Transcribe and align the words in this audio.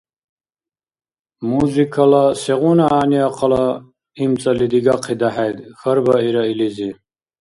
—Музыкала 1.49 2.23
сегъуна 2.41 2.87
гӀягӀниахъала 2.91 3.65
имцӀали 4.23 4.67
дигахъида 4.71 5.29
хӀед?– 5.35 5.57
хьарбаира 5.79 6.43
илизи. 6.51 6.89